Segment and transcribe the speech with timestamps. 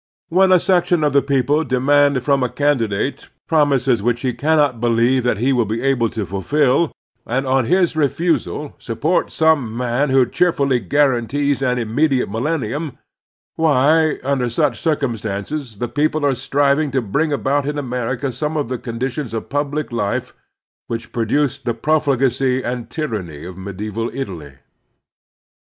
[0.29, 4.03] When a section of the people demand from a candidate Promise and Performance 139 promises
[4.03, 6.91] which he cannot believe that he will be able to fulfil,
[7.27, 12.97] and, on his refusal, supp rt some man who cheerfully guarantees an immediate millennium,
[13.57, 18.69] why, imder such circtmistances the people are striving to bring about in America some of
[18.69, 20.33] the conditions of public life
[20.87, 24.53] which pro duced the profligacy and tyranny of medieval Italy.